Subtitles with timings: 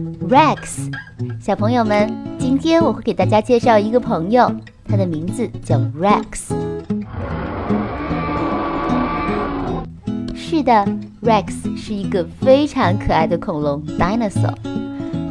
[0.00, 0.90] Rex，
[1.38, 4.50] 小朋友们，今天我会给大家介绍一个朋友，
[4.86, 6.54] 他的名字叫 Rex。
[10.34, 10.86] 是的
[11.22, 14.54] ，Rex 是一个非常可爱的恐龙 dinosaur。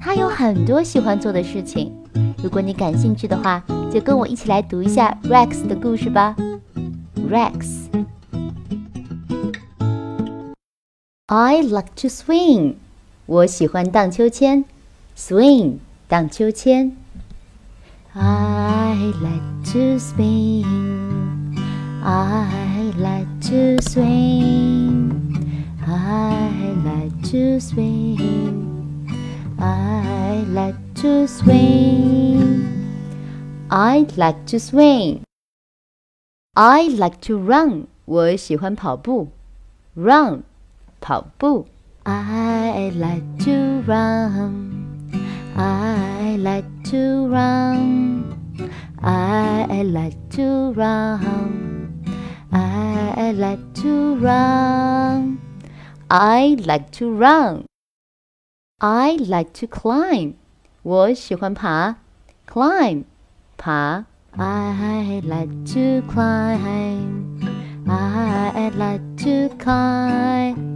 [0.00, 1.92] 他有很多喜欢做的事情。
[2.42, 3.62] 如果你感兴趣的话，
[3.92, 6.34] 就跟我一起来读一下 Rex 的故事吧。
[7.30, 7.82] Rex，I
[11.60, 12.76] like to swing。
[13.26, 14.66] 我喜欢荡秋千
[15.16, 16.94] ，swing 荡秋千。
[18.12, 21.56] I like to swing.
[22.02, 25.10] I like to swing.
[25.86, 26.50] I
[26.84, 29.08] like to swing.
[29.58, 32.74] I like to swing.
[33.70, 35.22] I like to swing.
[36.52, 37.86] I like to run.
[38.04, 39.30] 我喜欢跑步
[39.94, 40.42] ，run
[41.00, 41.68] 跑步。
[42.05, 45.11] I like to run.
[45.55, 48.35] I like to run.
[49.01, 52.03] I like to run.
[52.51, 55.39] I like to run.
[56.09, 57.65] I like to run.
[58.81, 60.35] I like to climb.
[60.81, 61.97] 我喜欢爬，
[62.47, 63.03] climb
[63.57, 64.05] 爬。
[64.37, 67.41] I like to climb.
[67.85, 70.72] I like to climb.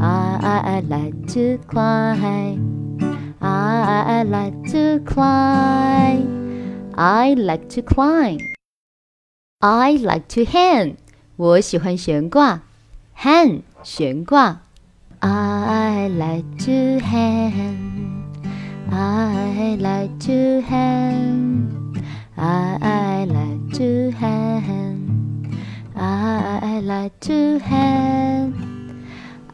[0.00, 2.98] I like to climb.
[3.40, 6.92] I like to climb.
[6.94, 8.38] I like to climb.
[9.62, 10.96] I like to hang.
[11.36, 12.62] 我喜欢悬挂，
[13.18, 14.60] hang 悬挂。
[15.20, 18.22] I like to hang.
[18.90, 21.94] I like to hang.
[22.36, 25.52] I like to hang.
[25.94, 28.69] I like to hang.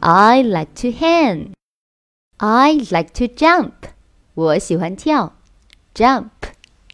[0.01, 1.53] I like to hang.
[2.37, 3.71] I like to jump.
[4.33, 5.33] 我喜欢跳，
[5.93, 6.29] jump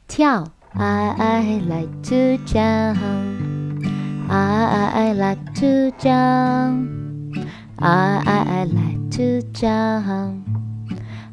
[0.08, 0.52] 跳。
[0.75, 3.83] I like to jump.
[4.30, 7.48] I like to jump.
[7.77, 10.36] I like to jump.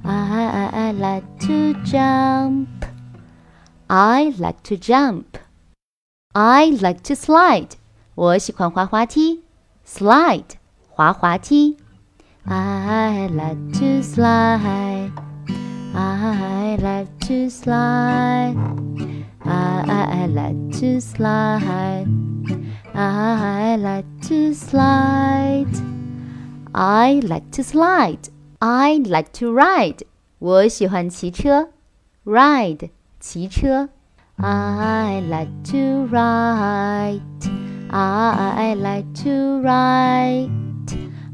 [0.02, 2.68] I like to jump.
[3.88, 5.38] I like to jump.
[6.32, 7.72] I like to slide.
[8.14, 9.42] 我喜欢滑滑梯，
[9.86, 10.56] slide
[10.90, 11.76] 滑滑梯。
[12.44, 15.10] I like to slide.
[15.94, 18.56] I like to slide.
[19.44, 22.06] I like to slide.
[22.92, 25.66] I like to slide.
[26.72, 28.28] I like to slide.
[28.58, 30.02] I like to ride.
[30.38, 31.70] 我喜欢骑车，
[32.24, 33.88] ride 骑车。
[34.36, 37.20] I like to ride.
[37.90, 40.50] I like to ride.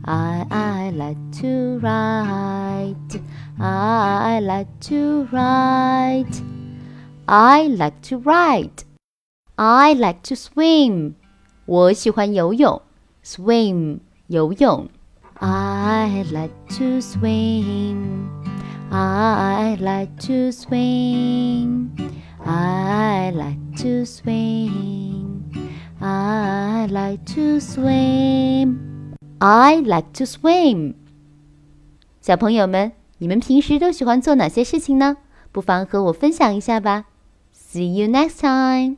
[0.07, 3.23] I I like to write.
[3.61, 6.43] I like to write.
[7.29, 8.85] I like to write.
[9.57, 11.15] I like to swim.
[11.67, 12.83] 我喜欢游泳，
[13.25, 14.89] swim 游泳。
[15.39, 18.29] I like to swim.
[18.91, 21.91] I like to swim.
[22.45, 25.43] I like to swim.
[26.01, 28.96] I like to swim.
[29.39, 30.95] I like to swim。
[32.21, 35.17] 小朋友们，你们平时都喜欢做哪些事情呢？
[35.51, 37.07] 不妨和我分享一下吧。
[37.55, 38.97] See you next time.